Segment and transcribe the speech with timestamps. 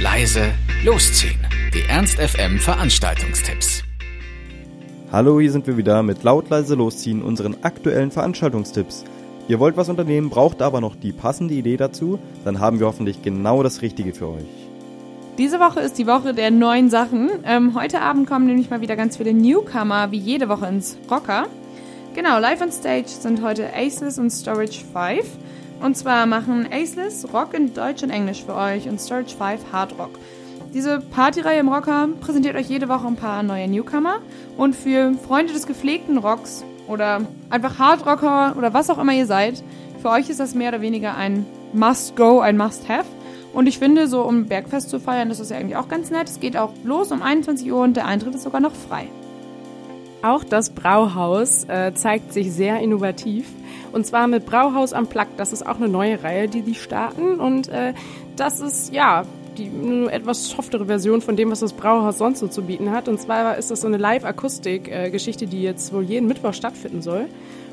[0.00, 0.52] leise,
[0.84, 1.40] losziehen.
[1.74, 3.82] Die Ernst FM Veranstaltungstipps.
[5.10, 9.04] Hallo, hier sind wir wieder mit laut leise losziehen unseren aktuellen Veranstaltungstipps.
[9.48, 13.22] Ihr wollt was unternehmen, braucht aber noch die passende Idee dazu, dann haben wir hoffentlich
[13.22, 14.68] genau das Richtige für euch.
[15.36, 17.30] Diese Woche ist die Woche der neuen Sachen.
[17.44, 21.46] Ähm, heute Abend kommen nämlich mal wieder ganz viele Newcomer, wie jede Woche ins Rocker.
[22.14, 25.24] Genau, live on stage sind heute Aceless und Storage 5.
[25.80, 29.98] Und zwar machen Aceless Rock in Deutsch und Englisch für euch und Storage 5 Hard
[29.98, 30.18] Rock.
[30.74, 34.16] Diese Partyreihe im Rocker präsentiert euch jede Woche ein paar neue Newcomer.
[34.56, 39.62] Und für Freunde des gepflegten Rocks oder einfach Hardrocker oder was auch immer ihr seid,
[40.02, 43.06] für euch ist das mehr oder weniger ein Must-Go, ein Must-Have.
[43.54, 46.28] Und ich finde, so um Bergfest zu feiern, das ist ja irgendwie auch ganz nett.
[46.28, 49.08] Es geht auch los um 21 Uhr und der Eintritt ist sogar noch frei.
[50.22, 53.46] Auch das Brauhaus äh, zeigt sich sehr innovativ.
[53.92, 55.26] Und zwar mit Brauhaus am Plug.
[55.36, 57.40] Das ist auch eine neue Reihe, die die starten.
[57.40, 57.94] Und äh,
[58.36, 59.24] das ist, ja,
[59.56, 63.08] die eine etwas softere Version von dem, was das Brauhaus sonst so zu bieten hat.
[63.08, 67.26] Und zwar ist das so eine Live-Akustik-Geschichte, die jetzt wohl jeden Mittwoch stattfinden soll.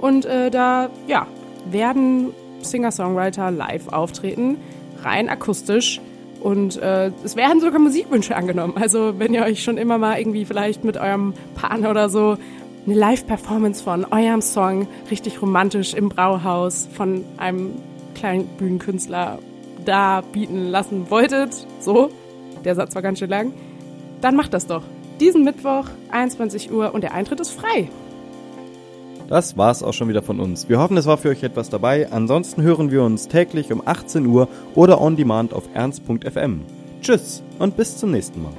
[0.00, 1.26] Und äh, da, ja,
[1.70, 4.58] werden Singer-Songwriter live auftreten,
[5.02, 6.00] rein akustisch.
[6.40, 8.74] Und äh, es werden sogar Musikwünsche angenommen.
[8.76, 12.36] Also wenn ihr euch schon immer mal irgendwie vielleicht mit eurem Partner oder so
[12.86, 17.72] eine Live-Performance von eurem Song richtig romantisch im Brauhaus von einem
[18.14, 19.38] kleinen Bühnenkünstler
[19.84, 22.10] da bieten lassen wolltet, so,
[22.64, 23.52] der Satz war ganz schön lang,
[24.20, 24.82] dann macht das doch.
[25.20, 27.88] Diesen Mittwoch, 21 Uhr und der Eintritt ist frei.
[29.28, 30.68] Das war's auch schon wieder von uns.
[30.68, 32.10] Wir hoffen, es war für euch etwas dabei.
[32.10, 36.62] Ansonsten hören wir uns täglich um 18 Uhr oder on demand auf ernst.fm.
[37.02, 38.52] Tschüss und bis zum nächsten Mal.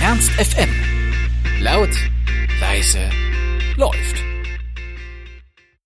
[0.00, 0.68] Ernst FM.
[1.60, 1.90] Laut,
[2.60, 3.10] leise,
[3.76, 4.35] läuft.